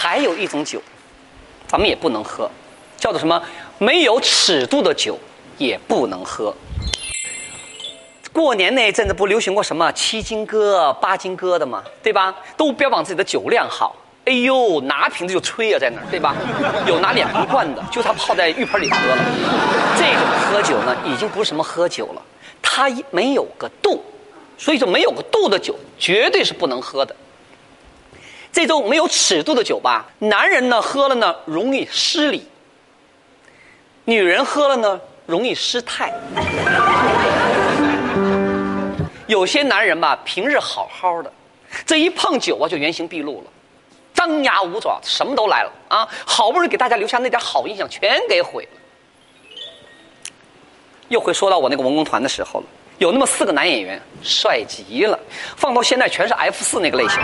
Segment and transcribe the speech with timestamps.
[0.00, 0.80] 还有一种酒，
[1.66, 2.48] 咱们也不能喝，
[2.96, 3.42] 叫做什么？
[3.78, 5.18] 没有尺度的酒
[5.56, 6.54] 也不能喝。
[8.32, 11.82] 过年那一阵子不流行过什么七斤哥、八斤哥的吗？
[12.00, 12.32] 对吧？
[12.56, 13.96] 都标榜自己的酒量好。
[14.26, 16.36] 哎呦，拿瓶子就吹啊，在那，对吧？
[16.86, 19.18] 有拿两瓶灌的，就他泡在浴盆里喝了。
[19.98, 22.22] 这种喝酒呢，已经不是什么喝酒了，
[22.62, 24.00] 它没有个度，
[24.56, 27.16] 所以说没有个度的酒绝对是不能喝的。
[28.58, 32.44] 这种没有尺度的酒吧，男人呢喝了呢容易失礼，
[34.04, 36.12] 女人喝了呢容易失态。
[39.28, 41.32] 有些男人吧，平日好好的，
[41.86, 43.50] 这一碰酒啊，就原形毕露了，
[44.12, 46.08] 张牙舞爪，什么都来了啊！
[46.26, 50.30] 好不容易给大家留下那点好印象，全给毁了。
[51.06, 52.66] 又会说到我那个文工团的时候了，
[52.98, 55.16] 有那么四个男演员，帅极了，
[55.54, 57.20] 放到现在全是 F 四那个类型。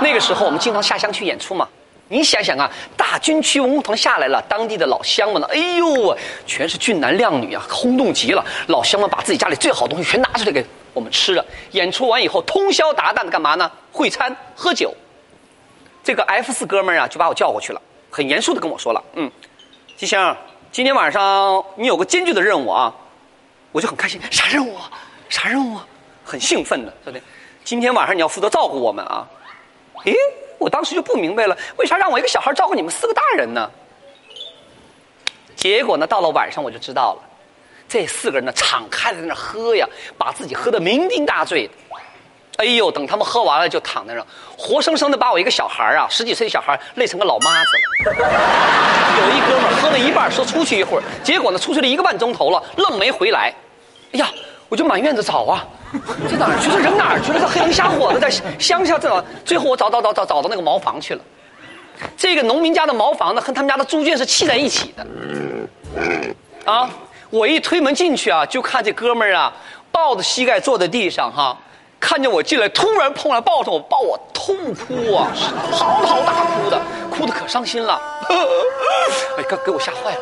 [0.00, 1.68] 那个时候我们经常下乡去演出嘛，
[2.08, 8.44] 你想想啊，大军区文工团下来了，当地的老乡们呢，哎呦，全是俊男靓女啊，轰动极了。
[8.68, 10.64] 老乡们把自己家里最好的东西全拿出来给。
[10.94, 13.70] 我们吃了，演出完以后通宵达旦的干嘛呢？
[13.92, 14.92] 会餐喝酒。
[16.02, 19.30] 这个 F 四哥们儿啊，就把我叫过去了，很严肃的跟我说了：“嗯，
[19.96, 20.36] 吉星，
[20.72, 22.92] 今天晚上你有个艰巨的任务啊！”
[23.70, 24.74] 我就很开心，啥任务？
[24.74, 24.90] 啊？
[25.28, 25.76] 啥任务？
[25.76, 25.86] 啊？
[26.24, 27.20] 很兴奋的，兄弟？
[27.62, 29.28] 今天晚上你要负责照顾我们啊！
[30.10, 30.16] 诶，
[30.58, 33.70] 我当时就不明白了，为啥让我一个小孩照顾你们四个大人呢？
[35.56, 37.22] 结果呢，到了晚上我就知道了。
[37.88, 41.68] 这四个人呢，敞开的在那喝呀，把自己喝得酩酊大醉。
[42.56, 44.24] 哎呦，等他们喝完了，就躺在那，
[44.56, 47.70] 活生生的把我一个小孩啊，十几岁的小孩累成个老妈子
[48.04, 48.14] 了。
[49.18, 53.54] 有一哥们喝了一半，说出去一会儿，结果呢，出去了一个半钟头了，愣没回来。
[54.12, 54.30] 哎呀，
[54.68, 55.66] 我就满院子找啊，
[56.28, 56.70] 这哪儿去？
[56.70, 57.40] 这人哪儿去了？
[57.40, 61.20] 这黑灯瞎火的，在乡下这，最后我找找找找找到那个茅房去了。
[62.16, 65.06] 这个农民家的茅房呢，和他们家的猪圈是砌在一起的。
[66.70, 66.88] 啊。
[67.30, 69.52] 我一推门进去啊，就看这哥们儿啊，
[69.92, 71.54] 抱着膝盖坐在地上哈，
[72.00, 75.28] 看见我进来，突然碰来抱着我，抱我痛哭啊，
[75.70, 78.00] 嚎啕大哭的，哭的可伤心了，
[79.36, 80.20] 哎，哥给我吓坏了。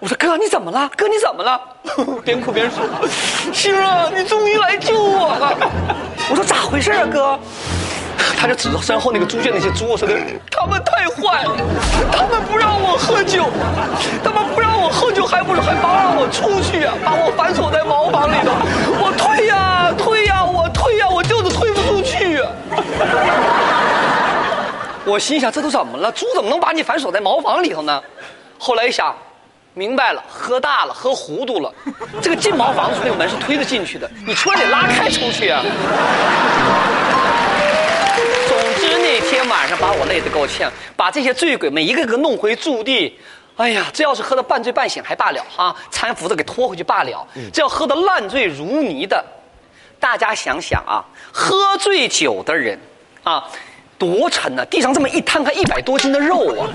[0.00, 0.90] 我说哥你怎么了？
[0.96, 1.60] 哥你怎么了？
[2.24, 2.84] 边哭边说，
[3.52, 5.56] 星啊，你终于来救我了。
[6.30, 7.38] 我说咋回事啊哥？
[8.36, 10.14] 他就指着身后那个猪圈那些猪说的，
[10.50, 11.56] 他们太坏了，
[12.12, 13.44] 他们不让我喝酒，
[14.22, 18.50] 他们不让我喝酒，还不是还帮让我出去啊，把我反锁在茅房里头，
[19.00, 22.50] 我推呀推呀，我推呀，我就是推不出去啊。
[25.06, 26.10] 我心想这都怎么了？
[26.12, 28.02] 猪怎么能把你反锁在茅房里头呢？
[28.58, 29.14] 后来一想，
[29.74, 31.74] 明白了，喝大了，喝糊涂了。
[32.22, 35.62] 这个进茅房子那个门是推得进去的，你车得拉开出去啊。
[38.48, 43.18] 总之那天晚上把我累得够呛，把这些醉鬼们一个个弄回驻地。
[43.56, 47.26] 哎呀，这要是喝得半醉半醒还罢了哈，搀扶着给拖回去罢了。
[47.52, 49.24] 这要喝得烂醉如泥的，
[49.98, 51.02] 大家想想啊，
[51.32, 52.78] 喝醉酒的人
[53.22, 53.44] 啊，
[54.04, 54.64] 多沉呐！
[54.66, 56.68] 地上这么一摊开，一百多斤的肉啊。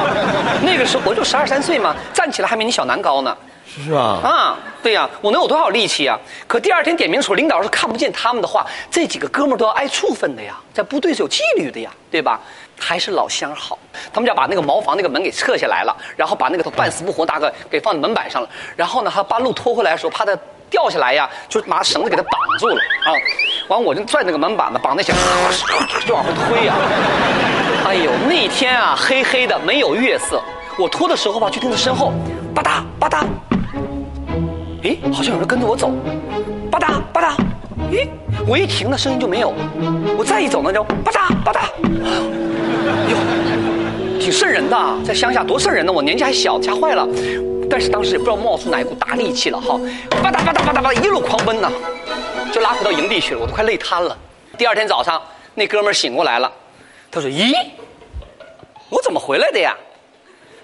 [0.62, 3.36] 那个时候我就十二三岁嘛，站起来还没你小南高呢。
[3.66, 6.18] 是啊，啊，对呀，我能有多少力气啊？
[6.46, 12.40] 可第二天点名的时候，领导是看不见他们的话，这几个哥们儿都要挨处分的呀，在部队是有纪律的呀，对吧？
[12.78, 13.78] 还是老乡好，
[14.12, 20.36] 他们就把那个茅房那个门给撤下来了，然后把那个半死不活大哥给放在门板上了，然后呢，他把路拖回来的时候，怕他
[20.68, 23.10] 掉下来呀，就拿绳子给他绑住了啊。
[23.68, 25.12] 完，我就拽那个门板子，绑那些，
[26.06, 26.74] 就往回推呀。
[27.84, 30.40] 哎呦，那天啊，黑黑的，没有月色，
[30.78, 32.12] 我拖的时候吧，就听到身后，
[32.54, 33.24] 吧嗒吧嗒。
[34.84, 35.88] 哎，好像有人跟着我走，
[36.70, 38.08] 吧嗒吧嗒，咦，
[38.46, 39.52] 我一停，那声音就没有。
[40.16, 41.60] 我再一走，那就吧嗒吧嗒，
[43.10, 43.16] 哟，
[44.20, 45.92] 挺瘆人的，在乡下多瘆人呢。
[45.92, 47.06] 我年纪还小，吓坏了。
[47.68, 49.76] 但是当时也不知道冒出哪一股大力气了哈，
[50.22, 51.68] 吧嗒吧嗒吧嗒吧嗒，一路狂奔呐，
[52.52, 53.40] 就拉回到营地去了。
[53.40, 54.16] 我都快累瘫了。
[54.56, 55.22] 第二天早上，
[55.54, 56.50] 那哥们儿醒过来了，
[57.10, 57.54] 他说：“咦，
[58.88, 59.76] 我怎么回来的呀？”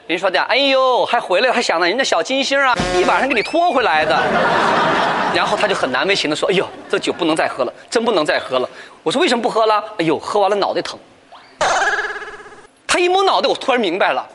[0.08, 4.14] 人说的，哎呦，还回来还想着人家小金星啊，一晚上给你拖回来的。
[5.34, 8.69] 然后他就很难为情的说，哎呦，这酒不能再喝了，真不能再喝了。
[9.02, 9.82] 我说为什么不喝了？
[9.99, 10.99] 哎呦，喝完了脑袋疼。
[12.87, 14.26] 他一摸脑袋，我突然明白了，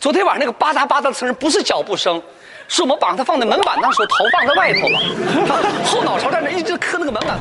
[0.00, 2.22] 昨天晚上那个吧嗒吧嗒的声音不是脚步声，
[2.72, 7.38] 是我们把他放在门板那时候头放在外头了， 后脑勺在那一直磕那个门板，